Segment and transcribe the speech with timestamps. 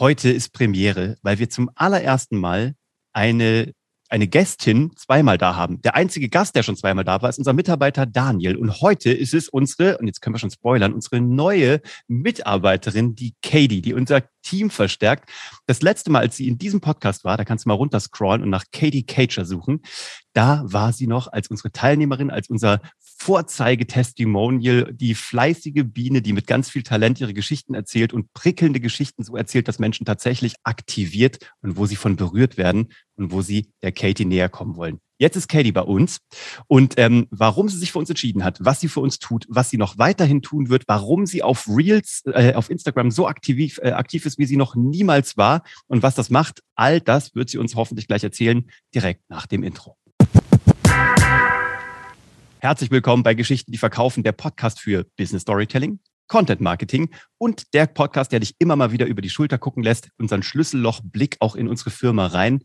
[0.00, 2.74] Heute ist Premiere, weil wir zum allerersten Mal
[3.12, 3.74] eine
[4.10, 5.80] eine Gästin zweimal da haben.
[5.82, 8.56] Der einzige Gast, der schon zweimal da war, ist unser Mitarbeiter Daniel.
[8.56, 13.34] Und heute ist es unsere, und jetzt können wir schon spoilern, unsere neue Mitarbeiterin, die
[13.40, 15.30] Katie, die unser Team verstärkt.
[15.66, 18.50] Das letzte Mal, als sie in diesem Podcast war, da kannst du mal runterscrollen und
[18.50, 19.80] nach Katie Cager suchen.
[20.32, 22.80] Da war sie noch als unsere Teilnehmerin, als unser
[23.22, 29.24] Vorzeigetestimonial, die fleißige Biene, die mit ganz viel Talent ihre Geschichten erzählt und prickelnde Geschichten
[29.24, 33.72] so erzählt, dass Menschen tatsächlich aktiviert und wo sie von berührt werden und wo sie
[33.82, 35.00] der Katie näher kommen wollen.
[35.18, 36.20] Jetzt ist Katie bei uns
[36.66, 39.68] und ähm, warum sie sich für uns entschieden hat, was sie für uns tut, was
[39.68, 43.90] sie noch weiterhin tun wird, warum sie auf Reels, äh, auf Instagram so aktiv, äh,
[43.90, 47.58] aktiv ist, wie sie noch niemals war und was das macht, all das wird sie
[47.58, 49.98] uns hoffentlich gleich erzählen, direkt nach dem Intro.
[52.62, 57.86] Herzlich willkommen bei Geschichten, die verkaufen, der Podcast für Business Storytelling, Content Marketing und der
[57.86, 61.68] Podcast, der dich immer mal wieder über die Schulter gucken lässt, unseren Schlüssellochblick auch in
[61.68, 62.60] unsere Firma rein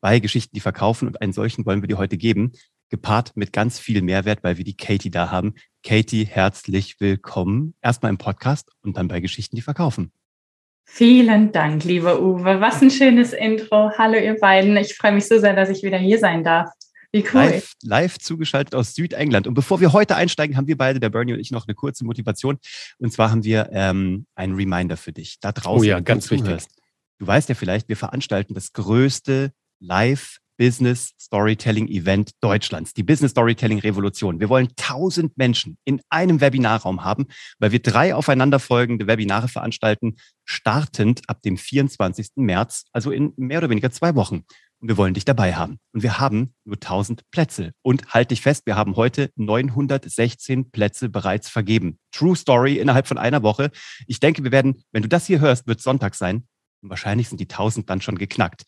[0.00, 1.08] bei Geschichten, die verkaufen.
[1.08, 2.52] Und einen solchen wollen wir dir heute geben,
[2.90, 5.54] gepaart mit ganz viel Mehrwert, weil wir die Katie da haben.
[5.84, 7.74] Katie, herzlich willkommen.
[7.82, 10.12] Erstmal im Podcast und dann bei Geschichten, die verkaufen.
[10.84, 12.60] Vielen Dank, lieber Uwe.
[12.60, 13.90] Was ein schönes Intro.
[13.98, 14.76] Hallo, ihr beiden.
[14.76, 16.70] Ich freue mich so sehr, dass ich wieder hier sein darf.
[17.12, 17.40] Wie cool.
[17.40, 19.46] Live, live zugeschaltet aus Südengland.
[19.46, 22.04] Und bevor wir heute einsteigen, haben wir beide, der Bernie und ich, noch eine kurze
[22.04, 22.58] Motivation.
[22.98, 25.80] Und zwar haben wir ähm, einen Reminder für dich da draußen.
[25.80, 26.64] Oh ja, ganz wichtig.
[27.18, 33.30] Du weißt ja vielleicht, wir veranstalten das größte Live Business Storytelling Event Deutschlands, die Business
[33.30, 34.40] Storytelling Revolution.
[34.40, 41.22] Wir wollen 1000 Menschen in einem Webinarraum haben, weil wir drei aufeinanderfolgende Webinare veranstalten, startend
[41.28, 42.32] ab dem 24.
[42.36, 44.44] März, also in mehr oder weniger zwei Wochen
[44.80, 45.78] und wir wollen dich dabei haben.
[45.92, 47.72] Und wir haben nur 1000 Plätze.
[47.82, 51.98] Und halt dich fest, wir haben heute 916 Plätze bereits vergeben.
[52.12, 53.70] True Story innerhalb von einer Woche.
[54.06, 56.46] Ich denke, wir werden, wenn du das hier hörst, wird Sonntag sein.
[56.82, 58.62] Und wahrscheinlich sind die 1000 dann schon geknackt.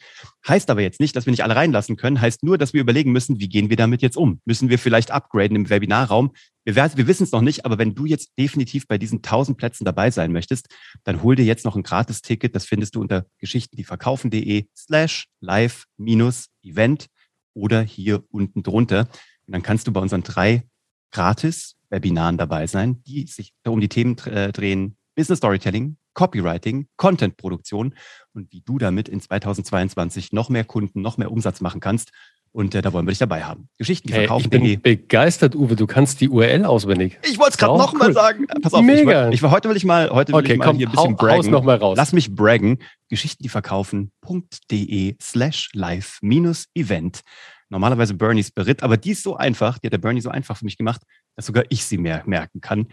[0.46, 2.20] Heißt aber jetzt nicht, dass wir nicht alle reinlassen können.
[2.20, 4.40] Heißt nur, dass wir überlegen müssen, wie gehen wir damit jetzt um?
[4.44, 6.32] Müssen wir vielleicht upgraden im Webinarraum?
[6.64, 9.84] Wir, wir wissen es noch nicht, aber wenn du jetzt definitiv bei diesen 1000 Plätzen
[9.84, 10.68] dabei sein möchtest,
[11.04, 12.54] dann hol dir jetzt noch ein Gratis-Ticket.
[12.54, 17.06] Das findest du unter geschichtendieverkaufen.de slash live-event
[17.54, 19.08] oder hier unten drunter.
[19.46, 20.64] Und dann kannst du bei unseren drei
[21.12, 24.96] Gratis-Webinaren dabei sein, die sich um die Themen äh, drehen.
[25.14, 27.94] Business Storytelling, Copywriting, Content-Produktion
[28.34, 32.12] und wie du damit in 2022 noch mehr Kunden, noch mehr Umsatz machen kannst.
[32.54, 33.68] Und äh, da wollen wir dich dabei haben.
[33.78, 34.44] Geschichten, die hey, verkaufen.
[34.44, 35.74] Ich bin begeistert, Uwe.
[35.74, 37.18] Du kannst die URL auswendig.
[37.22, 38.14] Ich wollte es gerade nochmal cool.
[38.14, 38.46] sagen.
[38.60, 39.30] Pass auf, Mega.
[39.30, 41.12] Ich, ich, heute will ich mal, heute will okay, ich mal komm, hier ein bisschen
[41.12, 41.50] hau, braggen.
[41.50, 41.96] Noch mal raus.
[41.96, 42.78] Lass mich braggen.
[43.08, 47.22] Geschichten, die verkaufen.de slash live minus Event.
[47.70, 50.66] Normalerweise Bernie's beritt, aber die ist so einfach, die hat der Bernie so einfach für
[50.66, 51.00] mich gemacht,
[51.36, 52.88] dass sogar ich sie mehr merken kann.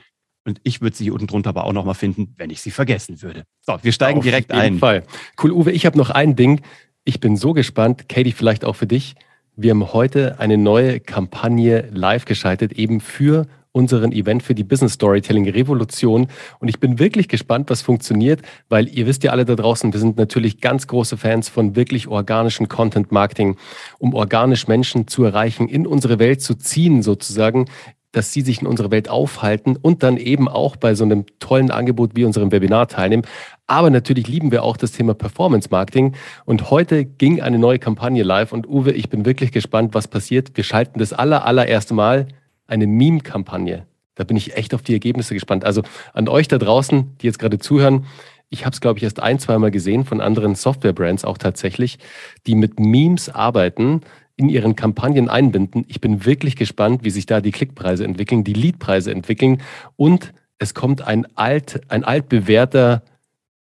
[0.49, 3.21] Und ich würde sie hier unten drunter aber auch nochmal finden, wenn ich sie vergessen
[3.21, 3.43] würde.
[3.61, 4.57] So, wir steigen Auf direkt ein.
[4.57, 5.03] Auf jeden Fall.
[5.41, 6.61] Cool, Uwe, ich habe noch ein Ding.
[7.03, 9.13] Ich bin so gespannt, Katie, vielleicht auch für dich.
[9.55, 14.93] Wir haben heute eine neue Kampagne live geschaltet, eben für unseren Event für die Business
[14.93, 16.27] Storytelling Revolution.
[16.57, 19.99] Und ich bin wirklich gespannt, was funktioniert, weil ihr wisst ja alle da draußen, wir
[19.99, 23.57] sind natürlich ganz große Fans von wirklich organischen Content Marketing,
[23.99, 27.65] um organisch Menschen zu erreichen, in unsere Welt zu ziehen sozusagen,
[28.11, 31.69] dass sie sich in unserer Welt aufhalten und dann eben auch bei so einem tollen
[31.69, 33.23] Angebot wie unserem Webinar teilnehmen.
[33.67, 36.15] Aber natürlich lieben wir auch das Thema Performance Marketing.
[36.45, 38.51] Und heute ging eine neue Kampagne live.
[38.51, 40.51] Und Uwe, ich bin wirklich gespannt, was passiert.
[40.55, 42.27] Wir schalten das aller, allererste Mal
[42.65, 43.85] eine Meme-Kampagne.
[44.15, 45.63] Da bin ich echt auf die Ergebnisse gespannt.
[45.63, 45.83] Also
[46.13, 48.05] an euch da draußen, die jetzt gerade zuhören,
[48.49, 51.99] ich habe es, glaube ich, erst ein, zweimal gesehen von anderen Software-Brands auch tatsächlich,
[52.47, 54.01] die mit Memes arbeiten,
[54.39, 55.83] in ihren Kampagnen einbinden.
[55.89, 59.61] Ich bin wirklich gespannt, wie sich da die Klickpreise entwickeln, die Leadpreise entwickeln
[59.97, 63.03] und es kommt ein alt, ein altbewährter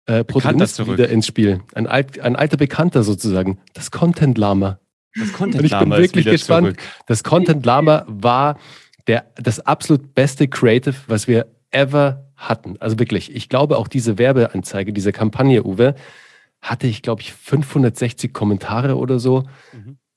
[0.06, 1.60] äh, Protagonist wieder ins Spiel.
[1.76, 3.60] Ein, alt, ein alter Bekannter sozusagen.
[3.74, 4.80] Das Content Lama.
[5.20, 5.84] Das Content Lama.
[5.84, 6.68] Und ich bin wirklich gespannt.
[6.68, 6.82] Zurück.
[7.06, 8.58] Das Content Lama war
[9.08, 12.78] der, das absolut beste Creative, was wir ever hatten.
[12.80, 15.96] Also wirklich, ich glaube auch diese Werbeanzeige, diese Kampagne, Uwe,
[16.62, 19.44] hatte ich, glaube ich, 560 Kommentare oder so.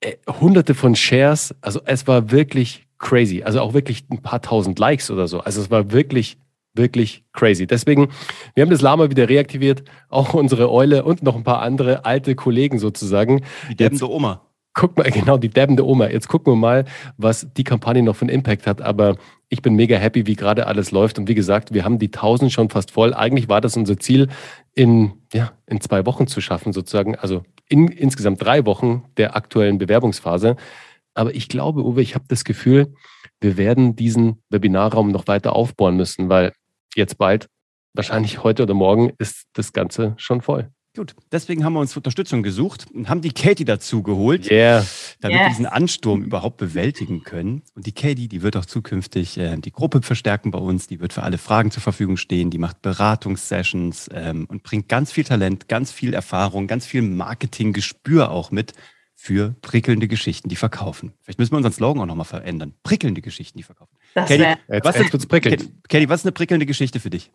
[0.04, 1.54] Äh, hunderte von Shares.
[1.62, 3.42] Also es war wirklich crazy.
[3.42, 5.40] Also auch wirklich ein paar tausend Likes oder so.
[5.40, 6.36] Also es war wirklich,
[6.74, 7.66] wirklich crazy.
[7.66, 8.08] Deswegen,
[8.54, 9.84] wir haben das Lama wieder reaktiviert.
[10.10, 13.42] Auch unsere Eule und noch ein paar andere alte Kollegen sozusagen.
[13.70, 14.42] Die debbende Oma.
[14.74, 16.08] Guck mal, genau, die debbende Oma.
[16.08, 16.84] Jetzt gucken wir mal,
[17.16, 18.82] was die Kampagne noch für einen Impact hat.
[18.82, 19.16] Aber
[19.48, 21.18] ich bin mega happy, wie gerade alles läuft.
[21.18, 23.14] Und wie gesagt, wir haben die 1000 schon fast voll.
[23.14, 24.28] Eigentlich war das unser Ziel,
[24.74, 27.14] in, ja, in zwei Wochen zu schaffen, sozusagen.
[27.16, 30.56] Also in insgesamt drei Wochen der aktuellen Bewerbungsphase.
[31.14, 32.94] Aber ich glaube, Uwe, ich habe das Gefühl,
[33.40, 36.52] wir werden diesen Webinarraum noch weiter aufbauen müssen, weil
[36.94, 37.48] jetzt bald,
[37.94, 40.70] wahrscheinlich heute oder morgen, ist das Ganze schon voll.
[40.96, 44.86] Gut, deswegen haben wir uns Unterstützung gesucht und haben die Katie dazu geholt, Yeah.
[45.20, 45.48] damit wir Yes.
[45.56, 47.62] diesen Ansturm überhaupt bewältigen können.
[47.74, 51.12] Und die Katie, die wird auch zukünftig äh, die Gruppe verstärken bei uns, die wird
[51.12, 55.68] für alle Fragen zur Verfügung stehen, die macht Beratungssessions ähm, und bringt ganz viel Talent,
[55.68, 58.72] ganz viel Erfahrung, ganz viel Marketinggespür auch mit
[59.16, 61.12] für prickelnde Geschichten, die verkaufen.
[61.22, 62.74] Vielleicht müssen wir unseren Slogan auch nochmal verändern.
[62.84, 63.96] Prickelnde Geschichten, die verkaufen.
[64.14, 65.72] Das Katie, Was wird's prickelnd.
[65.88, 67.32] Katie, was ist eine prickelnde Geschichte für dich?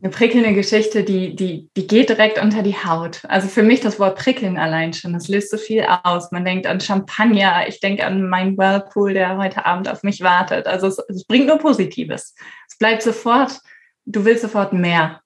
[0.00, 3.22] Eine prickelnde Geschichte, die, die, die geht direkt unter die Haut.
[3.24, 6.30] Also für mich das Wort prickeln allein schon, das löst so viel aus.
[6.30, 10.66] Man denkt an Champagner, ich denke an meinen Whirlpool, der heute Abend auf mich wartet.
[10.66, 12.34] Also es, es bringt nur Positives.
[12.68, 13.58] Es bleibt sofort,
[14.04, 15.20] du willst sofort mehr.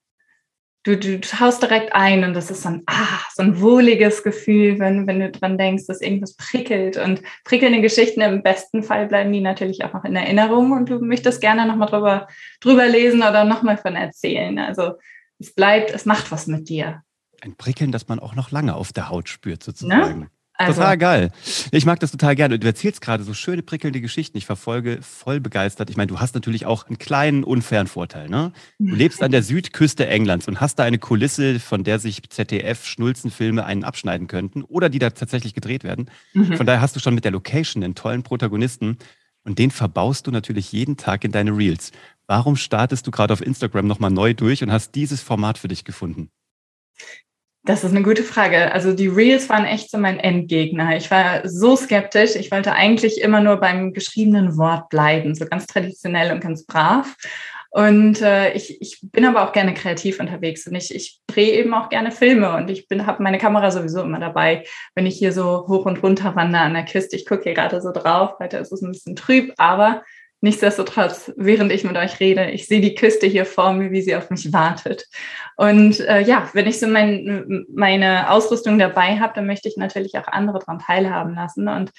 [0.85, 4.81] Du, du haust direkt ein und das ist so ein, ah, so ein wohliges Gefühl,
[4.81, 6.97] wenn, wenn du dran denkst, dass irgendwas prickelt.
[6.97, 10.99] Und prickelnde Geschichten im besten Fall bleiben die natürlich auch noch in Erinnerung und du
[10.99, 12.27] möchtest gerne nochmal drüber,
[12.61, 14.59] drüber lesen oder nochmal von erzählen.
[14.59, 14.95] Also
[15.39, 17.03] es bleibt, es macht was mit dir.
[17.41, 20.29] Ein Prickeln, das man auch noch lange auf der Haut spürt, sozusagen.
[20.63, 21.31] Also, Total geil.
[21.71, 22.59] Ich mag das total gerne.
[22.59, 24.39] Du erzählst gerade so schöne, prickelnde Geschichten.
[24.39, 25.91] Ich verfolge voll begeistert.
[25.91, 28.29] Ich meine, du hast natürlich auch einen kleinen, unfairen Vorteil.
[28.29, 28.53] Ne?
[28.79, 33.65] Du lebst an der Südküste Englands und hast da eine Kulisse, von der sich ZDF-Schnulzenfilme
[33.65, 36.11] einen abschneiden könnten oder die da tatsächlich gedreht werden.
[36.33, 36.57] Mhm.
[36.57, 38.99] Von daher hast du schon mit der Location einen tollen Protagonisten
[39.45, 41.93] und den verbaust du natürlich jeden Tag in deine Reels.
[42.27, 45.85] Warum startest du gerade auf Instagram nochmal neu durch und hast dieses Format für dich
[45.85, 46.31] gefunden?
[47.65, 48.73] Das ist eine gute Frage.
[48.73, 50.97] Also die Reels waren echt so mein Endgegner.
[50.97, 52.35] Ich war so skeptisch.
[52.35, 57.15] Ich wollte eigentlich immer nur beim geschriebenen Wort bleiben, so ganz traditionell und ganz brav.
[57.71, 61.73] Und äh, ich, ich bin aber auch gerne kreativ unterwegs und ich, ich drehe eben
[61.73, 65.67] auch gerne Filme und ich habe meine Kamera sowieso immer dabei, wenn ich hier so
[65.69, 67.17] hoch und runter wandere an der Küste.
[67.17, 68.35] Ich gucke hier gerade so drauf.
[68.41, 70.03] Heute ist es ein bisschen trüb, aber
[70.43, 74.15] nichtsdestotrotz, während ich mit euch rede, ich sehe die Küste hier vor mir, wie sie
[74.15, 75.07] auf mich wartet.
[75.57, 80.19] Und äh, ja, wenn ich so mein, meine Ausrüstung dabei habe, dann möchte ich natürlich
[80.19, 81.69] auch andere daran teilhaben lassen.
[81.69, 81.93] Und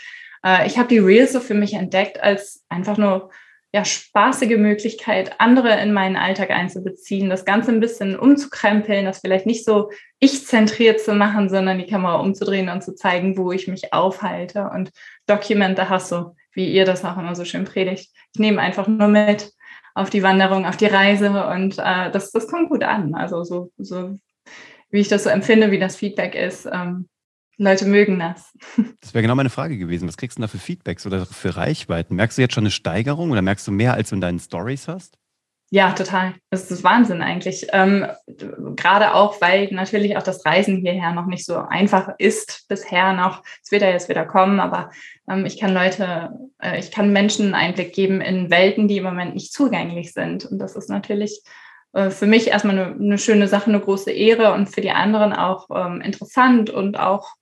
[0.46, 3.32] äh, ich habe die Reels so für mich entdeckt als einfach nur
[3.74, 9.48] ja, spaßige Möglichkeit, andere in meinen Alltag einzubeziehen, das Ganze ein bisschen umzukrempeln, das vielleicht
[9.48, 13.92] nicht so ich-zentriert zu machen, sondern die Kamera umzudrehen und zu zeigen, wo ich mich
[13.92, 14.70] aufhalte.
[14.72, 14.92] Und
[15.26, 18.12] Document the Hustle, wie ihr das auch immer so schön predigt.
[18.34, 19.52] Ich nehme einfach nur mit
[19.96, 23.14] auf die Wanderung, auf die Reise und äh, das, das kommt gut an.
[23.16, 24.20] Also so, so
[24.90, 26.68] wie ich das so empfinde, wie das Feedback ist.
[26.72, 27.08] Ähm,
[27.58, 28.52] Leute mögen das.
[29.02, 30.08] Das wäre genau meine Frage gewesen.
[30.08, 32.16] Was kriegst du denn da für Feedbacks oder für Reichweiten?
[32.16, 34.88] Merkst du jetzt schon eine Steigerung oder merkst du mehr, als du in deinen Stories
[34.88, 35.18] hast?
[35.74, 36.36] Ja, total.
[36.52, 37.66] Das ist Wahnsinn eigentlich.
[37.74, 38.06] Ähm,
[38.76, 43.42] Gerade auch, weil natürlich auch das Reisen hierher noch nicht so einfach ist bisher noch.
[43.64, 44.92] Es wird ja jetzt wieder kommen, aber
[45.28, 46.30] ähm, ich kann Leute,
[46.62, 50.46] äh, ich kann Menschen einen Einblick geben in Welten, die im Moment nicht zugänglich sind.
[50.46, 51.42] Und das ist natürlich
[51.94, 55.34] äh, für mich erstmal eine, eine, schöne Sache, eine große Ehre und für die anderen
[55.34, 57.34] auch ähm, interessant und auch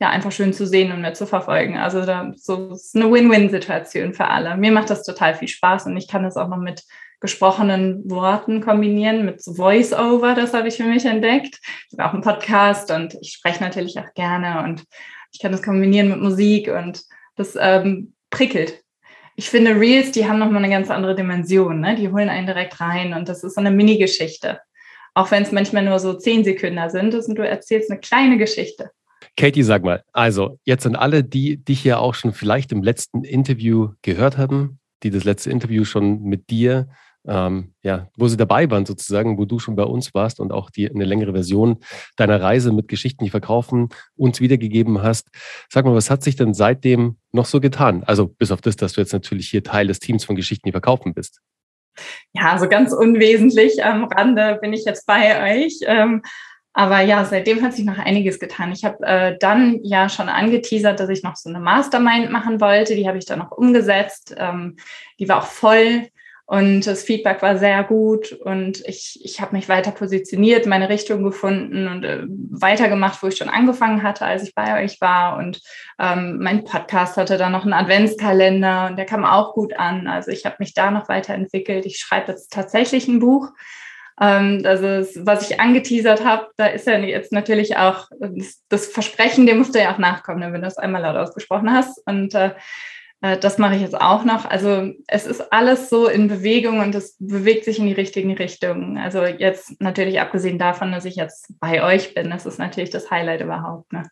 [0.00, 1.76] ja, einfach schön zu sehen und mitzuverfolgen.
[1.76, 4.56] Also da, so ist eine Win-Win-Situation für alle.
[4.56, 6.82] Mir macht das total viel Spaß und ich kann das auch noch mit
[7.26, 11.58] gesprochenen Worten kombinieren, mit Voice-Over, das habe ich für mich entdeckt.
[11.90, 14.84] Ich habe auch einen Podcast und ich spreche natürlich auch gerne und
[15.32, 17.02] ich kann das kombinieren mit Musik und
[17.36, 18.80] das ähm, prickelt.
[19.34, 21.80] Ich finde, Reels, die haben nochmal eine ganz andere Dimension.
[21.80, 21.96] Ne?
[21.96, 24.60] Die holen einen direkt rein und das ist so eine Mini-Geschichte.
[25.14, 28.90] Auch wenn es manchmal nur so zehn Sekunden sind und du erzählst eine kleine Geschichte.
[29.36, 33.24] Katie, sag mal, also jetzt sind alle, die dich ja auch schon vielleicht im letzten
[33.24, 36.88] Interview gehört haben, die das letzte Interview schon mit dir,
[37.26, 40.70] ähm, ja, wo sie dabei waren sozusagen, wo du schon bei uns warst und auch
[40.70, 41.78] die eine längere Version
[42.16, 45.28] deiner Reise mit Geschichten, die verkaufen, uns wiedergegeben hast.
[45.68, 48.04] Sag mal, was hat sich denn seitdem noch so getan?
[48.04, 50.72] Also bis auf das, dass du jetzt natürlich hier Teil des Teams von Geschichten, die
[50.72, 51.40] verkaufen bist.
[52.32, 55.78] Ja, also ganz unwesentlich am Rande bin ich jetzt bei euch.
[55.82, 56.22] Ähm,
[56.78, 58.70] aber ja, seitdem hat sich noch einiges getan.
[58.70, 62.94] Ich habe äh, dann ja schon angeteasert, dass ich noch so eine Mastermind machen wollte.
[62.94, 64.34] Die habe ich dann noch umgesetzt.
[64.36, 64.76] Ähm,
[65.18, 66.08] die war auch voll
[66.48, 71.24] und das Feedback war sehr gut und ich, ich habe mich weiter positioniert, meine Richtung
[71.24, 75.38] gefunden und äh, weitergemacht, wo ich schon angefangen hatte, als ich bei euch war.
[75.38, 75.60] Und
[75.98, 80.06] ähm, mein Podcast hatte dann noch einen Adventskalender und der kam auch gut an.
[80.06, 81.84] Also ich habe mich da noch weiterentwickelt.
[81.84, 83.50] Ich schreibe jetzt tatsächlich ein Buch.
[84.20, 84.86] Ähm, also
[85.26, 88.08] was ich angeteasert habe, da ist ja jetzt natürlich auch
[88.68, 92.00] das Versprechen, dem musst du ja auch nachkommen, wenn du das einmal laut ausgesprochen hast.
[92.06, 92.52] Und äh,
[93.20, 94.44] das mache ich jetzt auch noch.
[94.44, 98.98] Also es ist alles so in Bewegung und es bewegt sich in die richtigen Richtungen.
[98.98, 103.10] Also jetzt natürlich abgesehen davon, dass ich jetzt bei euch bin, das ist natürlich das
[103.10, 103.92] Highlight überhaupt.
[103.92, 104.02] Ne?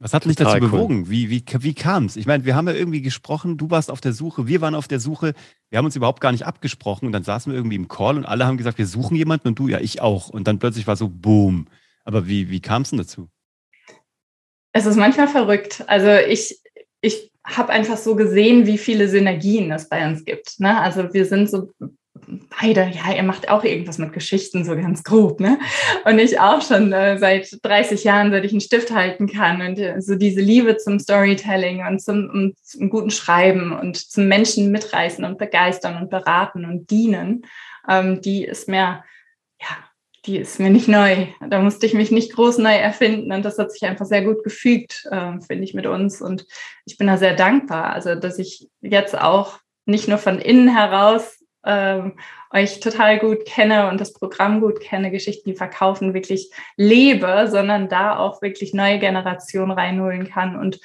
[0.00, 1.02] Was hat mich dazu bewogen?
[1.02, 1.10] Cool.
[1.10, 2.16] Wie, wie, wie kam es?
[2.16, 4.88] Ich meine, wir haben ja irgendwie gesprochen, du warst auf der Suche, wir waren auf
[4.88, 5.32] der Suche,
[5.70, 8.26] wir haben uns überhaupt gar nicht abgesprochen und dann saßen wir irgendwie im Call und
[8.26, 10.28] alle haben gesagt, wir suchen jemanden und du, ja, ich auch.
[10.28, 11.68] Und dann plötzlich war so, boom.
[12.04, 13.28] Aber wie, wie kam es denn dazu?
[14.72, 15.84] Es ist manchmal verrückt.
[15.86, 16.60] Also ich,
[17.00, 20.60] ich habe einfach so gesehen, wie viele Synergien es bei uns gibt.
[20.60, 20.80] Ne?
[20.80, 21.70] Also wir sind so
[22.60, 25.58] beide, ja, ihr macht auch irgendwas mit Geschichten, so ganz grob, ne?
[26.04, 29.78] Und ich auch schon äh, seit 30 Jahren, seit ich einen Stift halten kann und
[29.78, 34.70] äh, so diese Liebe zum Storytelling und zum, und zum guten Schreiben und zum Menschen
[34.70, 37.44] mitreißen und begeistern und beraten und dienen,
[37.88, 39.04] ähm, die ist mir,
[39.60, 39.76] ja,
[40.26, 41.26] die ist mir nicht neu.
[41.48, 44.42] Da musste ich mich nicht groß neu erfinden und das hat sich einfach sehr gut
[44.42, 46.46] gefügt, äh, finde ich, mit uns und
[46.86, 51.44] ich bin da sehr dankbar, also dass ich jetzt auch nicht nur von innen heraus
[51.64, 52.18] ähm,
[52.52, 57.88] euch total gut kenne und das Programm gut kenne, Geschichten, die verkaufen, wirklich lebe, sondern
[57.88, 60.80] da auch wirklich neue Generationen reinholen kann und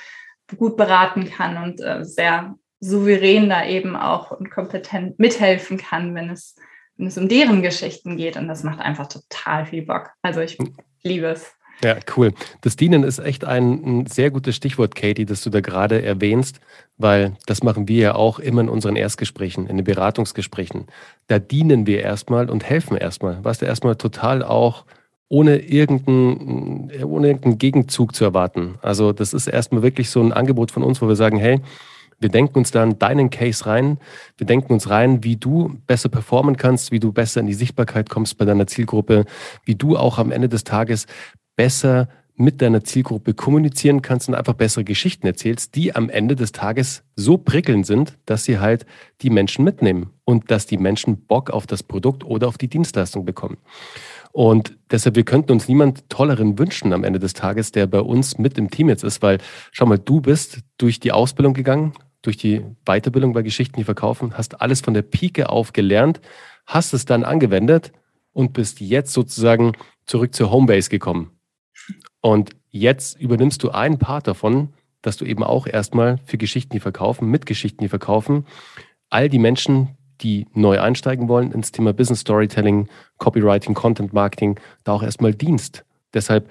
[0.57, 6.29] gut beraten kann und äh, sehr souverän da eben auch und kompetent mithelfen kann, wenn
[6.29, 6.55] es,
[6.99, 8.35] wenn es um deren Geschichten geht.
[8.35, 10.11] Und das macht einfach total viel Bock.
[10.21, 10.57] Also ich
[11.01, 11.53] liebe es.
[11.81, 12.33] Ja, cool.
[12.59, 16.59] Das Dienen ist echt ein, ein, sehr gutes Stichwort, Katie, das du da gerade erwähnst,
[16.97, 20.87] weil das machen wir ja auch immer in unseren Erstgesprächen, in den Beratungsgesprächen.
[21.27, 23.41] Da dienen wir erstmal und helfen erstmal.
[23.45, 24.83] Was du erstmal total auch
[25.29, 28.75] ohne irgendeinen, ohne irgendeinen Gegenzug zu erwarten.
[28.81, 31.61] Also das ist erstmal wirklich so ein Angebot von uns, wo wir sagen, hey,
[32.19, 33.97] wir denken uns dann deinen Case rein.
[34.37, 38.09] Wir denken uns rein, wie du besser performen kannst, wie du besser in die Sichtbarkeit
[38.09, 39.25] kommst bei deiner Zielgruppe,
[39.65, 41.05] wie du auch am Ende des Tages
[41.55, 42.09] besser
[42.39, 47.03] mit deiner Zielgruppe kommunizieren kannst und einfach bessere Geschichten erzählst, die am Ende des Tages
[47.17, 48.85] so prickelnd sind, dass sie halt
[49.21, 53.25] die Menschen mitnehmen und dass die Menschen Bock auf das Produkt oder auf die Dienstleistung
[53.25, 53.57] bekommen.
[54.31, 58.37] Und deshalb, wir könnten uns niemand Tolleren wünschen am Ende des Tages, der bei uns
[58.37, 59.39] mit im Team jetzt ist, weil,
[59.71, 64.37] schau mal, du bist durch die Ausbildung gegangen, durch die Weiterbildung bei Geschichten, die verkaufen,
[64.37, 66.21] hast alles von der Pike auf gelernt,
[66.65, 67.91] hast es dann angewendet
[68.33, 69.73] und bist jetzt sozusagen
[70.05, 71.39] zurück zur Homebase gekommen
[72.21, 76.79] und jetzt übernimmst du einen Part davon, dass du eben auch erstmal für Geschichten, die
[76.79, 78.45] verkaufen, mit Geschichten, die verkaufen,
[79.09, 84.91] all die Menschen, die neu einsteigen wollen ins Thema Business Storytelling, Copywriting, Content Marketing, da
[84.91, 85.85] auch erstmal Dienst.
[86.13, 86.49] Deshalb,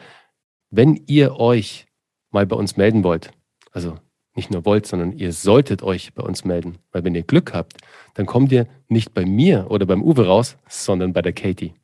[0.70, 1.86] wenn ihr euch
[2.30, 3.30] mal bei uns melden wollt,
[3.72, 3.98] also
[4.38, 7.74] nicht nur wollt, sondern ihr solltet euch bei uns melden, weil wenn ihr Glück habt,
[8.14, 11.74] dann kommt ihr nicht bei mir oder beim Uwe raus, sondern bei der Katie.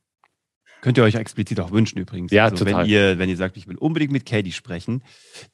[0.81, 2.31] Könnt ihr euch explizit auch wünschen übrigens.
[2.31, 2.83] Ja, also, total.
[2.83, 5.03] Wenn ihr, wenn ihr sagt, ich will unbedingt mit Katie sprechen,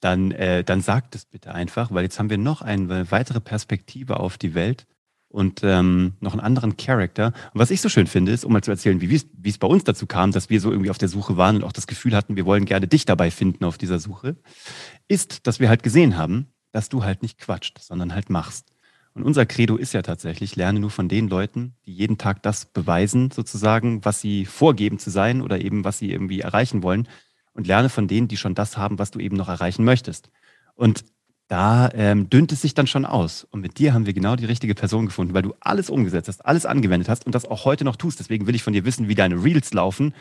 [0.00, 4.21] dann, äh, dann sagt es bitte einfach, weil jetzt haben wir noch eine weitere Perspektive
[4.21, 4.87] auf die Welt
[5.28, 7.28] und ähm, noch einen anderen Charakter.
[7.54, 9.85] Und was ich so schön finde, ist, um mal zu erzählen, wie es bei uns
[9.85, 12.37] dazu kam, dass wir so irgendwie auf der Suche waren und auch das Gefühl hatten,
[12.37, 14.37] wir wollen gerne dich dabei finden auf dieser Suche,
[15.07, 18.73] ist, dass wir halt gesehen haben, dass du halt nicht quatscht, sondern halt machst.
[19.12, 22.67] Und unser Credo ist ja tatsächlich, lerne nur von den Leuten, die jeden Tag das
[22.67, 27.09] beweisen, sozusagen, was sie vorgeben zu sein oder eben was sie irgendwie erreichen wollen.
[27.53, 30.31] Und lerne von denen, die schon das haben, was du eben noch erreichen möchtest.
[30.75, 31.05] Und
[31.49, 33.43] da ähm, dünnt es sich dann schon aus.
[33.43, 36.47] Und mit dir haben wir genau die richtige Person gefunden, weil du alles umgesetzt hast,
[36.47, 38.21] alles angewendet hast und das auch heute noch tust.
[38.21, 40.15] Deswegen will ich von dir wissen, wie deine Reels laufen,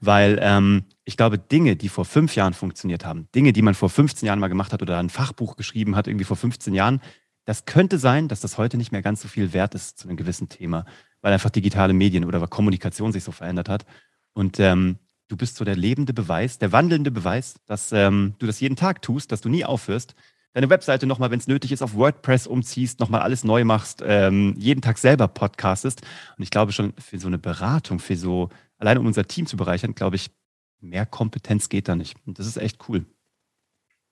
[0.00, 3.88] weil ähm, ich glaube, Dinge, die vor fünf Jahren funktioniert haben, Dinge, die man vor
[3.88, 7.00] 15 Jahren mal gemacht hat oder ein Fachbuch geschrieben hat, irgendwie vor 15 Jahren,
[7.44, 10.16] das könnte sein, dass das heute nicht mehr ganz so viel wert ist zu einem
[10.16, 10.84] gewissen Thema,
[11.22, 13.86] weil einfach digitale Medien oder Kommunikation sich so verändert hat.
[14.32, 14.98] Und ähm,
[15.28, 19.00] du bist so der lebende Beweis, der wandelnde Beweis, dass ähm, du das jeden Tag
[19.00, 20.16] tust, dass du nie aufhörst,
[20.54, 24.54] deine Webseite nochmal, wenn es nötig ist, auf WordPress umziehst, nochmal alles neu machst, ähm,
[24.58, 26.00] jeden Tag selber podcastest.
[26.36, 28.48] Und ich glaube schon, für so eine Beratung, für so,
[28.78, 30.30] allein um unser Team zu bereichern, glaube ich,
[30.80, 32.16] mehr Kompetenz geht da nicht.
[32.26, 33.06] Und das ist echt cool.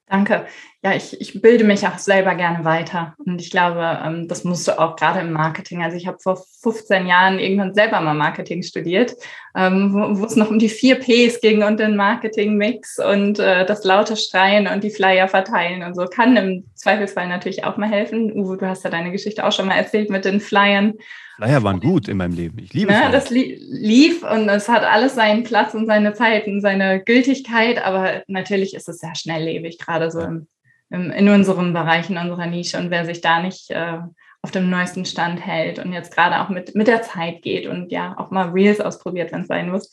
[0.07, 0.45] Danke.
[0.83, 3.15] Ja, ich, ich bilde mich auch selber gerne weiter.
[3.17, 5.81] Und ich glaube, ähm, das musst du auch gerade im Marketing.
[5.81, 9.15] Also ich habe vor 15 Jahren irgendwann selber mal Marketing studiert,
[9.55, 13.65] ähm, wo, wo es noch um die vier Ps ging und den Marketing-Mix und äh,
[13.65, 16.05] das laute Schreien und die Flyer verteilen und so.
[16.05, 18.33] Kann im Zweifelsfall natürlich auch mal helfen.
[18.33, 20.95] Uwe, du hast ja deine Geschichte auch schon mal erzählt mit den Flyern.
[21.37, 22.59] Flyer waren gut in meinem Leben.
[22.59, 23.11] Ich liebe ne, Flyer.
[23.11, 28.23] Das lief und es hat alles seinen Platz und seine Zeit und seine Gültigkeit, aber
[28.27, 30.47] natürlich ist es sehr schnelllebig, gerade so im,
[30.89, 32.77] im, in unserem Bereich, in unserer Nische.
[32.77, 33.99] Und wer sich da nicht äh,
[34.45, 37.91] auf dem neuesten Stand hält und jetzt gerade auch mit, mit der Zeit geht und
[37.91, 39.89] ja auch mal Reels ausprobiert, wenn es sein muss,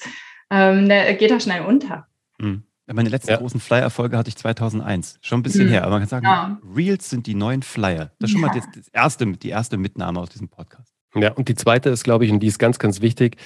[0.50, 2.06] ähm, der geht da schnell unter.
[2.38, 2.64] Mhm.
[2.92, 3.38] Meine letzten ja.
[3.38, 5.18] großen Flyer-Erfolge hatte ich 2001.
[5.23, 5.71] Schon ein bisschen mhm.
[5.71, 6.61] her, aber man kann sagen, ja.
[6.76, 8.11] Reels sind die neuen Flyer.
[8.18, 8.49] Das ist schon ja.
[8.49, 10.92] mal das, das erste, die erste Mitnahme aus diesem Podcast.
[11.14, 13.38] Ja, und die zweite ist, glaube ich, und die ist ganz, ganz wichtig,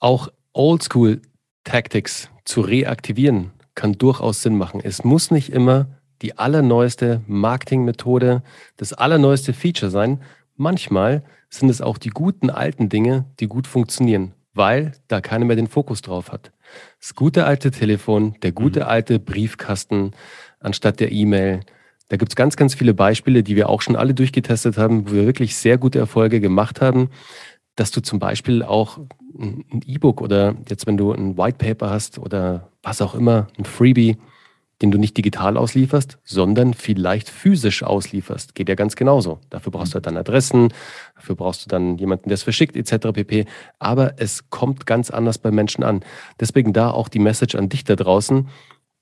[0.00, 4.82] auch Oldschool-Tactics zu reaktivieren, kann durchaus Sinn machen.
[4.84, 5.86] Es muss nicht immer
[6.22, 8.42] die allerneueste Marketingmethode,
[8.76, 10.22] das allerneueste Feature sein.
[10.56, 15.56] Manchmal sind es auch die guten alten Dinge, die gut funktionieren, weil da keiner mehr
[15.56, 16.52] den Fokus drauf hat.
[17.00, 18.86] Das gute alte Telefon, der gute mhm.
[18.86, 20.12] alte Briefkasten
[20.60, 21.60] anstatt der E-Mail.
[22.08, 25.14] Da gibt es ganz, ganz viele Beispiele, die wir auch schon alle durchgetestet haben, wo
[25.14, 27.10] wir wirklich sehr gute Erfolge gemacht haben,
[27.76, 28.98] dass du zum Beispiel auch
[29.38, 33.64] ein E-Book oder jetzt, wenn du ein White Paper hast oder was auch immer, ein
[33.64, 34.18] Freebie,
[34.82, 38.54] den du nicht digital auslieferst, sondern vielleicht physisch auslieferst.
[38.54, 39.38] Geht ja ganz genauso.
[39.48, 40.74] Dafür brauchst du halt dann Adressen,
[41.14, 43.12] dafür brauchst du dann jemanden, der es verschickt, etc.
[43.12, 43.46] pp.
[43.78, 46.00] Aber es kommt ganz anders bei Menschen an.
[46.40, 48.48] Deswegen da auch die Message an dich da draußen.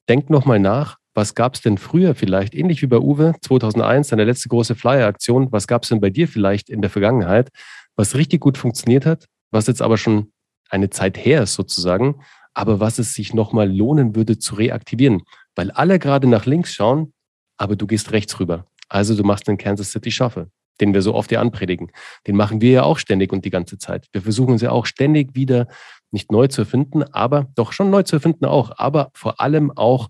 [0.08, 4.24] Denk nochmal nach, was gab es denn früher vielleicht, ähnlich wie bei Uwe 2001, deine
[4.24, 7.48] letzte große Flyer-Aktion, was gab es denn bei dir vielleicht in der Vergangenheit,
[7.96, 10.30] was richtig gut funktioniert hat, was jetzt aber schon
[10.68, 12.20] eine Zeit her ist sozusagen,
[12.54, 15.22] aber was es sich nochmal lohnen würde zu reaktivieren
[15.60, 17.12] weil alle gerade nach links schauen,
[17.58, 18.64] aber du gehst rechts rüber.
[18.88, 20.50] Also du machst den Kansas City Shuffle,
[20.80, 21.90] den wir so oft hier anpredigen.
[22.26, 24.06] Den machen wir ja auch ständig und die ganze Zeit.
[24.12, 25.68] Wir versuchen uns ja auch ständig wieder
[26.12, 30.08] nicht neu zu erfinden, aber doch schon neu zu erfinden auch, aber vor allem auch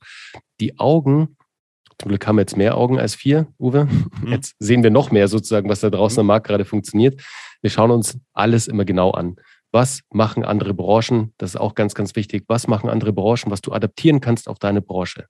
[0.60, 1.36] die Augen.
[1.98, 3.86] Zum Glück haben wir jetzt mehr Augen als vier, Uwe.
[3.86, 4.28] Mhm.
[4.28, 7.20] Jetzt sehen wir noch mehr sozusagen, was da draußen am Markt gerade funktioniert.
[7.60, 9.34] Wir schauen uns alles immer genau an.
[9.72, 11.32] Was machen andere Branchen?
[11.38, 12.44] Das ist auch ganz, ganz wichtig.
[12.48, 15.26] Was machen andere Branchen, was du adaptieren kannst auf deine Branche?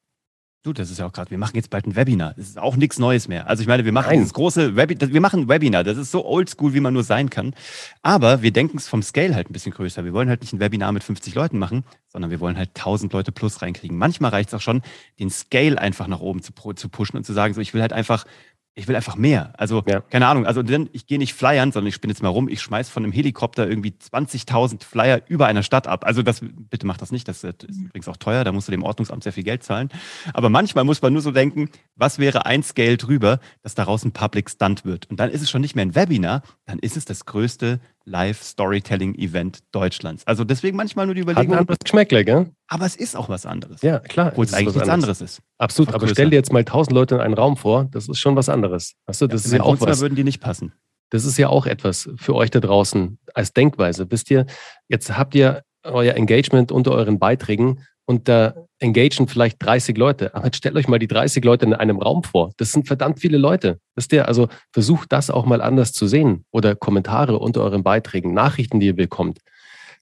[0.62, 2.34] Du, das ist ja auch gerade, wir machen jetzt bald ein Webinar.
[2.36, 3.46] Das ist auch nichts Neues mehr.
[3.46, 4.18] Also ich meine, wir machen Nein.
[4.18, 7.30] dieses große Webinar, wir machen ein Webinar, das ist so oldschool, wie man nur sein
[7.30, 7.54] kann.
[8.02, 10.04] Aber wir denken es vom Scale halt ein bisschen größer.
[10.04, 13.10] Wir wollen halt nicht ein Webinar mit 50 Leuten machen, sondern wir wollen halt 1000
[13.10, 13.96] Leute plus reinkriegen.
[13.96, 14.82] Manchmal reicht es auch schon,
[15.18, 17.94] den Scale einfach nach oben zu, zu pushen und zu sagen, so ich will halt
[17.94, 18.26] einfach
[18.74, 19.52] ich will einfach mehr.
[19.58, 20.00] Also, ja.
[20.00, 22.62] keine Ahnung, also denn ich gehe nicht flyern, sondern ich spinne jetzt mal rum, ich
[22.62, 26.06] schmeiß von einem Helikopter irgendwie 20.000 Flyer über einer Stadt ab.
[26.06, 28.82] Also das, bitte mach das nicht, das ist übrigens auch teuer, da musst du dem
[28.82, 29.88] Ordnungsamt sehr viel Geld zahlen.
[30.32, 34.12] Aber manchmal muss man nur so denken, was wäre ein Scale drüber, dass daraus ein
[34.12, 35.10] Public Stunt wird.
[35.10, 39.60] Und dann ist es schon nicht mehr ein Webinar, dann ist es das größte Live-Storytelling-Event
[39.72, 40.26] Deutschlands.
[40.26, 41.56] Also deswegen manchmal nur die Überlegung.
[41.56, 42.50] Hat ein Geschmäckle, gell?
[42.68, 43.82] Aber es ist auch was anderes.
[43.82, 44.28] Ja, klar.
[44.28, 45.20] Obwohl es eigentlich nichts anderes.
[45.20, 45.40] ist.
[45.58, 48.36] Absolut, aber stell dir jetzt mal tausend Leute in einen Raum vor, das ist schon
[48.36, 48.94] was anderes.
[49.06, 50.00] Weißt du, das ja, ist ja auch was.
[50.00, 50.72] würden die nicht passen.
[51.10, 54.10] Das ist ja auch etwas für euch da draußen als Denkweise.
[54.10, 54.46] Wisst ihr,
[54.88, 60.34] jetzt habt ihr euer Engagement unter euren Beiträgen und da engagen vielleicht 30 Leute.
[60.34, 62.50] Aber jetzt stellt euch mal die 30 Leute in einem Raum vor.
[62.56, 63.78] Das sind verdammt viele Leute.
[63.94, 66.44] Wisst ihr, also versucht das auch mal anders zu sehen.
[66.50, 69.38] Oder Kommentare unter euren Beiträgen, Nachrichten, die ihr bekommt.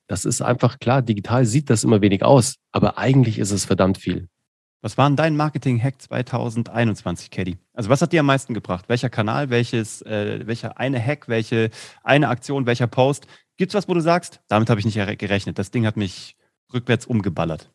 [0.06, 3.98] Das ist einfach klar, digital sieht das immer wenig aus, aber eigentlich ist es verdammt
[3.98, 4.28] viel.
[4.80, 7.58] Was war dein Marketing-Hack 2021, Caddy?
[7.74, 8.88] Also was hat dir am meisten gebracht?
[8.88, 11.68] Welcher Kanal, welches, äh, welcher eine Hack, welche
[12.02, 13.26] eine Aktion, welcher Post?
[13.58, 15.58] Gibt es was, wo du sagst, damit habe ich nicht gerechnet.
[15.58, 16.36] Das Ding hat mich
[16.72, 17.70] rückwärts umgeballert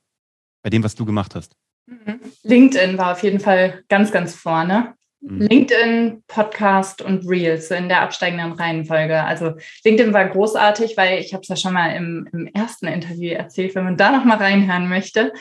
[0.63, 1.55] bei dem, was du gemacht hast?
[1.85, 2.19] Mhm.
[2.43, 4.95] LinkedIn war auf jeden Fall ganz, ganz vorne.
[5.25, 5.39] Mhm.
[5.39, 9.23] LinkedIn, Podcast und Reels in der absteigenden Reihenfolge.
[9.23, 9.53] Also
[9.85, 13.73] LinkedIn war großartig, weil ich habe es ja schon mal im, im, ersten Interview erzählt,
[13.73, 15.31] wenn man da noch mal reinhören möchte.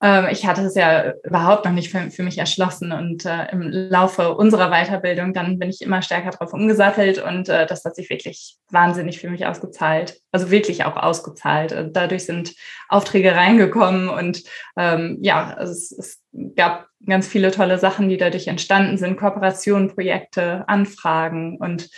[0.00, 3.62] Ähm, ich hatte es ja überhaupt noch nicht für, für mich erschlossen und äh, im
[3.62, 8.10] Laufe unserer Weiterbildung dann bin ich immer stärker drauf umgesattelt und äh, das hat sich
[8.10, 10.20] wirklich wahnsinnig für mich ausgezahlt.
[10.30, 11.90] Also wirklich auch ausgezahlt.
[11.92, 12.54] Dadurch sind
[12.88, 14.44] Aufträge reingekommen und
[14.76, 16.21] ähm, ja, es, es
[16.56, 21.90] gab ganz viele tolle Sachen, die dadurch entstanden sind, Kooperationen, Projekte, Anfragen und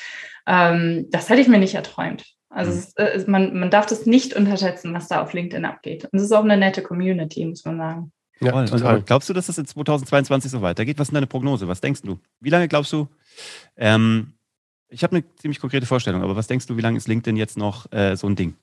[0.47, 2.25] ähm, das hätte ich mir nicht erträumt.
[2.51, 2.79] Also mhm.
[2.79, 6.05] es, äh, man, man darf das nicht unterschätzen, was da auf LinkedIn abgeht.
[6.05, 8.13] Und es ist auch eine nette Community, muss man sagen.
[8.41, 8.65] Ja, Voll.
[8.67, 9.03] total.
[9.03, 10.99] Glaubst du, dass das in 2022 so weitergeht?
[10.99, 11.69] Was ist deine Prognose?
[11.69, 12.19] Was denkst du?
[12.41, 13.09] Wie lange glaubst du?
[13.77, 14.35] Ähm,
[14.89, 17.57] ich habe eine ziemlich konkrete Vorstellung, aber was denkst du, wie lange ist LinkedIn jetzt
[17.57, 18.55] noch äh, so ein Ding?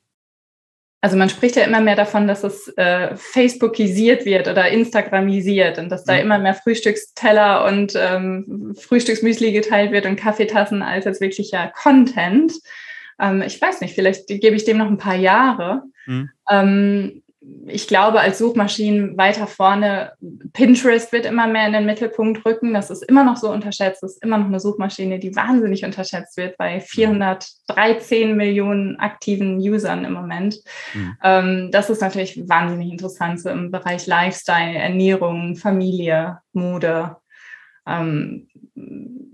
[1.04, 5.90] Also man spricht ja immer mehr davon, dass es äh, Facebookisiert wird oder Instagramisiert und
[5.90, 11.74] dass da immer mehr Frühstücksteller und ähm, Frühstücksmüsli geteilt wird und Kaffeetassen als jetzt wirklicher
[11.76, 12.54] Content.
[13.20, 15.82] Ähm, ich weiß nicht, vielleicht gebe ich dem noch ein paar Jahre.
[16.06, 16.30] Mhm.
[16.50, 17.21] Ähm,
[17.65, 20.13] ich glaube, als Suchmaschinen weiter vorne,
[20.54, 22.73] Pinterest wird immer mehr in den Mittelpunkt rücken.
[22.73, 24.04] Das ist immer noch so unterschätzt.
[24.04, 30.06] Das ist immer noch eine Suchmaschine, die wahnsinnig unterschätzt wird bei 413 Millionen aktiven Usern
[30.06, 30.60] im Moment.
[30.93, 31.17] Mhm.
[31.23, 37.17] Ähm, das ist natürlich wahnsinnig interessant so im Bereich Lifestyle, Ernährung, Familie, Mode.
[37.88, 38.49] Ähm,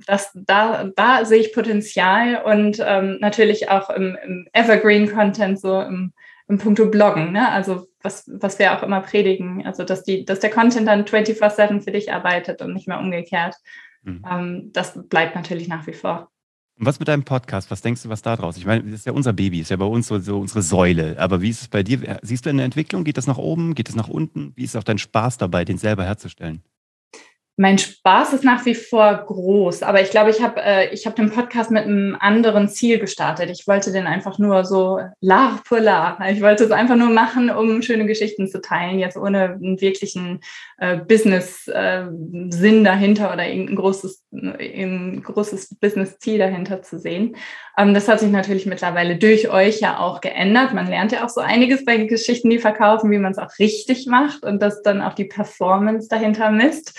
[0.06, 6.14] das, da, da sehe ich Potenzial und ähm, natürlich auch im, im Evergreen-Content, so im
[6.48, 7.50] im Punkto Bloggen, ne?
[7.52, 11.82] Also was, was wir auch immer predigen, also dass die, dass der Content dann 24-7
[11.82, 13.56] für dich arbeitet und nicht mehr umgekehrt.
[14.04, 14.26] Mhm.
[14.30, 16.30] Ähm, das bleibt natürlich nach wie vor.
[16.80, 17.70] Und was mit deinem Podcast?
[17.72, 18.56] Was denkst du, was da draus?
[18.58, 21.16] Ich meine, das ist ja unser Baby, ist ja bei uns so, so unsere Säule.
[21.20, 22.20] Aber wie ist es bei dir?
[22.22, 23.04] Siehst du eine Entwicklung?
[23.04, 23.76] Geht das nach oben?
[23.76, 24.54] Geht das nach unten?
[24.56, 26.62] Wie ist auch dein Spaß dabei, den selber herzustellen?
[27.60, 31.16] Mein Spaß ist nach wie vor groß, aber ich glaube, ich habe äh, ich hab
[31.16, 33.50] den Podcast mit einem anderen Ziel gestartet.
[33.50, 36.20] Ich wollte den einfach nur so lar pour lar.
[36.30, 40.42] Ich wollte es einfach nur machen, um schöne Geschichten zu teilen, jetzt ohne einen wirklichen
[40.78, 47.38] äh, Business-Sinn äh, dahinter oder irgendein großes, ein großes Business-Ziel dahinter zu sehen.
[47.76, 50.76] Ähm, das hat sich natürlich mittlerweile durch euch ja auch geändert.
[50.76, 54.06] Man lernt ja auch so einiges bei Geschichten, die verkaufen, wie man es auch richtig
[54.06, 56.94] macht und das dann auch die Performance dahinter misst.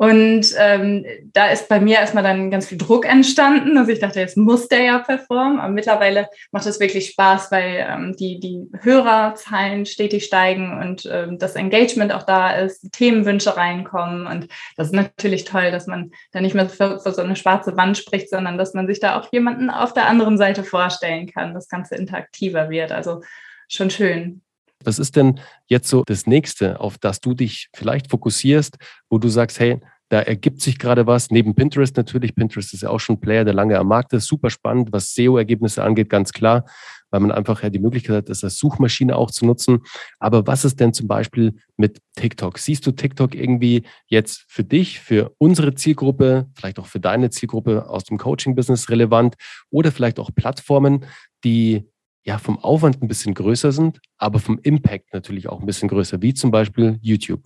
[0.00, 3.76] Und ähm, da ist bei mir erstmal dann ganz viel Druck entstanden.
[3.76, 5.58] Also ich dachte, jetzt muss der ja performen.
[5.58, 11.36] Aber mittlerweile macht es wirklich Spaß, weil ähm, die, die Hörerzahlen stetig steigen und ähm,
[11.40, 14.28] das Engagement auch da ist, Themenwünsche reinkommen.
[14.28, 17.76] Und das ist natürlich toll, dass man da nicht mehr für, für so eine schwarze
[17.76, 21.54] Wand spricht, sondern dass man sich da auch jemanden auf der anderen Seite vorstellen kann,
[21.54, 22.92] das Ganze interaktiver wird.
[22.92, 23.22] Also
[23.66, 24.42] schon schön.
[24.84, 28.76] Was ist denn jetzt so das nächste, auf das du dich vielleicht fokussierst,
[29.10, 32.34] wo du sagst, hey, da ergibt sich gerade was, neben Pinterest natürlich.
[32.34, 34.26] Pinterest ist ja auch schon ein Player, der lange am Markt ist.
[34.26, 36.64] Super spannend, was SEO-Ergebnisse angeht, ganz klar,
[37.10, 39.80] weil man einfach ja die Möglichkeit hat, das als Suchmaschine auch zu nutzen.
[40.18, 42.58] Aber was ist denn zum Beispiel mit TikTok?
[42.58, 47.88] Siehst du TikTok irgendwie jetzt für dich, für unsere Zielgruppe, vielleicht auch für deine Zielgruppe
[47.88, 49.34] aus dem Coaching-Business relevant
[49.70, 51.04] oder vielleicht auch Plattformen,
[51.44, 51.84] die
[52.28, 56.20] ja vom Aufwand ein bisschen größer sind, aber vom Impact natürlich auch ein bisschen größer,
[56.22, 57.42] wie zum Beispiel YouTube.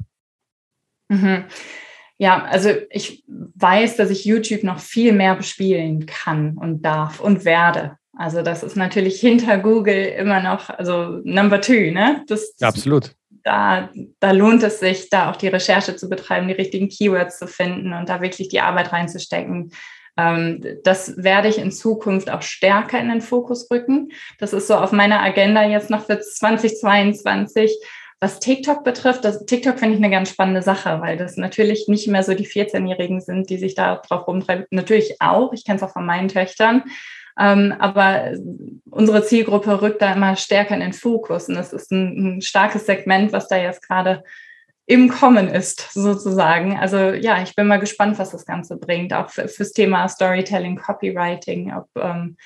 [1.08, 1.44] Mhm.
[2.18, 7.44] Ja, also ich weiß, dass ich YouTube noch viel mehr bespielen kann und darf und
[7.44, 7.96] werde.
[8.16, 12.24] Also das ist natürlich hinter Google immer noch, also Number Two, ne?
[12.26, 13.14] Das, das Absolut.
[13.44, 13.90] Da,
[14.20, 17.92] da lohnt es sich, da auch die Recherche zu betreiben, die richtigen Keywords zu finden
[17.92, 19.72] und da wirklich die Arbeit reinzustecken.
[20.16, 24.12] Ähm, das werde ich in Zukunft auch stärker in den Fokus rücken.
[24.38, 27.72] Das ist so auf meiner Agenda jetzt noch für 2022.
[28.20, 32.06] Was TikTok betrifft, das TikTok finde ich eine ganz spannende Sache, weil das natürlich nicht
[32.06, 34.66] mehr so die 14-Jährigen sind, die sich da drauf rumtreiben.
[34.70, 36.84] Natürlich auch, ich kenne es auch von meinen Töchtern.
[37.38, 38.32] Ähm, aber
[38.90, 41.48] unsere Zielgruppe rückt da immer stärker in den Fokus.
[41.48, 44.22] Und das ist ein, ein starkes Segment, was da jetzt gerade
[44.86, 46.78] im Kommen ist, sozusagen.
[46.78, 50.76] Also ja, ich bin mal gespannt, was das Ganze bringt, auch für, fürs Thema Storytelling,
[50.76, 52.36] Copywriting, ob, ähm,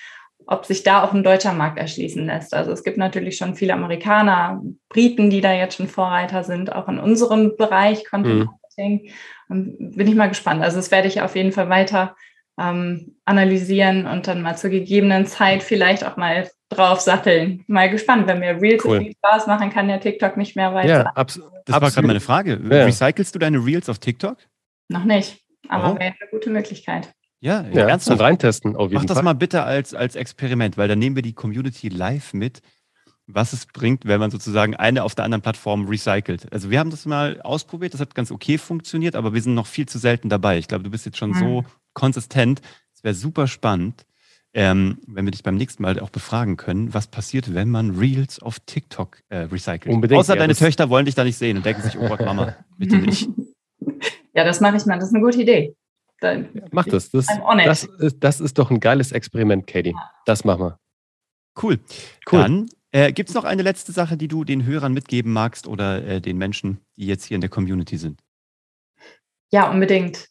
[0.46, 2.54] ob sich da auch ein deutscher Markt erschließen lässt.
[2.54, 6.88] Also es gibt natürlich schon viele Amerikaner, Briten, die da jetzt schon Vorreiter sind, auch
[6.88, 8.44] in unserem Bereich Content mhm.
[8.44, 9.12] Marketing.
[9.48, 10.62] Und bin ich mal gespannt.
[10.62, 12.14] Also das werde ich auf jeden Fall weiter
[12.58, 17.64] ähm, analysieren und dann mal zur gegebenen Zeit vielleicht auch mal drauf satteln.
[17.66, 19.12] Mal gespannt, wenn mir Reels cool.
[19.18, 20.88] Spaß machen, kann ja TikTok nicht mehr weiter.
[20.88, 22.60] Ja, abs das war gerade meine Frage.
[22.70, 22.84] Ja.
[22.84, 24.38] Recycelst du deine Reels auf TikTok?
[24.88, 25.98] Noch nicht, aber oh.
[25.98, 27.12] wäre eine gute Möglichkeit.
[27.40, 28.20] Ja, ja ernsthaft.
[28.20, 29.24] reintesten auf jeden Mach das Fall.
[29.24, 32.62] mal bitte als, als Experiment, weil dann nehmen wir die Community live mit,
[33.26, 36.50] was es bringt, wenn man sozusagen eine auf der anderen Plattform recycelt.
[36.52, 39.66] Also wir haben das mal ausprobiert, das hat ganz okay funktioniert, aber wir sind noch
[39.66, 40.58] viel zu selten dabei.
[40.58, 41.38] Ich glaube, du bist jetzt schon hm.
[41.38, 41.64] so
[41.96, 42.60] konsistent.
[42.94, 44.06] Es wäre super spannend,
[44.54, 48.40] ähm, wenn wir dich beim nächsten Mal auch befragen können, was passiert, wenn man Reels
[48.40, 49.92] auf TikTok äh, recycelt.
[49.92, 52.20] Unbedingt, Außer ja, deine Töchter wollen dich da nicht sehen und denken sich, oh Gott,
[52.20, 53.28] Mama, bitte nicht.
[54.34, 54.98] Ja, das mache ich mal.
[54.98, 55.74] Das ist eine gute Idee.
[56.20, 57.10] Dann, ja, mach das.
[57.10, 59.94] Das, das, ist, das ist doch ein geiles Experiment, Katie.
[60.26, 60.78] Das machen wir.
[61.62, 61.78] Cool.
[62.30, 62.38] cool.
[62.38, 66.04] Dann äh, gibt es noch eine letzte Sache, die du den Hörern mitgeben magst oder
[66.04, 68.20] äh, den Menschen, die jetzt hier in der Community sind?
[69.50, 70.28] Ja, unbedingt.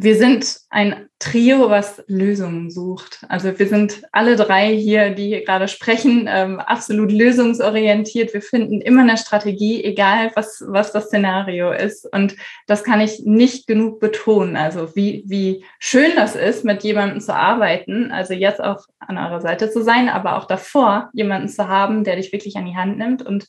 [0.00, 3.26] Wir sind ein Trio, was Lösungen sucht.
[3.28, 8.32] Also wir sind alle drei hier, die hier gerade sprechen, ähm, absolut lösungsorientiert.
[8.32, 12.06] Wir finden immer eine Strategie, egal was, was das Szenario ist.
[12.12, 12.36] Und
[12.68, 14.54] das kann ich nicht genug betonen.
[14.54, 18.12] Also wie, wie schön das ist, mit jemandem zu arbeiten.
[18.12, 22.14] Also jetzt auch an eurer Seite zu sein, aber auch davor jemanden zu haben, der
[22.14, 23.48] dich wirklich an die Hand nimmt und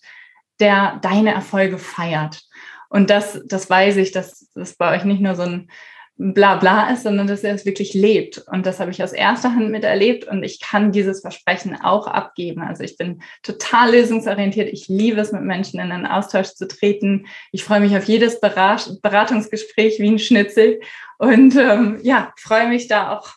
[0.60, 2.42] der deine Erfolge feiert.
[2.90, 5.70] Und das, das weiß ich, dass das bei euch nicht nur so ein
[6.22, 8.44] bla bla ist, sondern dass er es wirklich lebt.
[8.52, 12.62] Und das habe ich aus erster Hand miterlebt und ich kann dieses Versprechen auch abgeben.
[12.62, 14.68] Also ich bin total lösungsorientiert.
[14.68, 17.26] Ich liebe es, mit Menschen in einen Austausch zu treten.
[17.54, 20.82] Ich freue mich auf jedes Berat Beratungsgespräch wie ein Schnitzel
[21.20, 23.30] und ähm, ja, freue mich da auch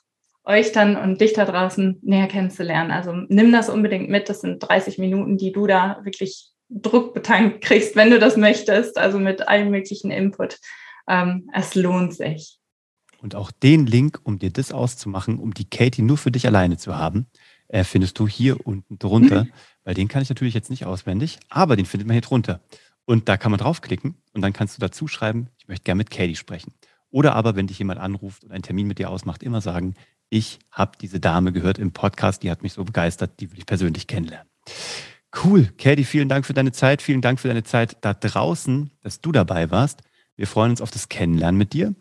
[0.45, 2.91] euch dann und dich da draußen näher kennenzulernen.
[2.91, 4.29] Also nimm das unbedingt mit.
[4.29, 8.99] Das sind 30 Minuten, die du da wirklich druckbetankt kriegst, wenn du das möchtest.
[8.99, 10.59] Also mit allem möglichen Input.
[11.09, 12.59] Ähm, es lohnt sich.
[13.23, 16.77] Und auch den Link, um dir das auszumachen, um die Katie nur für dich alleine
[16.77, 17.27] zu haben,
[17.69, 19.47] äh, findest du hier unten drunter.
[19.85, 22.61] Weil den kann ich natürlich jetzt nicht auswendig, aber den findet man hier drunter.
[23.05, 26.11] Und da kann man draufklicken und dann kannst du dazu schreiben, ich möchte gerne mit
[26.11, 26.73] Katie sprechen.
[27.11, 29.95] Oder aber, wenn dich jemand anruft und einen Termin mit dir ausmacht, immer sagen,
[30.29, 33.67] ich habe diese Dame gehört im Podcast, die hat mich so begeistert, die will ich
[33.67, 34.49] persönlich kennenlernen.
[35.45, 35.69] Cool.
[35.79, 37.03] Katie, vielen Dank für deine Zeit.
[37.03, 40.03] Vielen Dank für deine Zeit da draußen, dass du dabei warst.
[40.37, 41.95] Wir freuen uns auf das Kennenlernen mit dir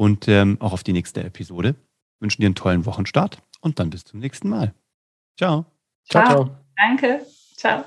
[0.00, 1.74] und ähm, auch auf die nächste Episode.
[2.20, 4.72] Wünschen dir einen tollen Wochenstart und dann bis zum nächsten Mal.
[5.36, 5.66] Ciao.
[6.08, 6.24] Ciao.
[6.24, 6.44] ciao.
[6.44, 6.56] ciao.
[6.74, 7.26] Danke.
[7.54, 7.84] Ciao.